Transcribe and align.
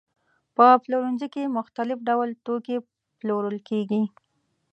په 0.55 0.65
پلورنځي 0.83 1.27
کې 1.33 1.53
مختلف 1.57 1.97
ډول 2.09 2.29
توکي 2.45 2.77
پلورل 3.19 3.57
کېږي. 3.69 4.03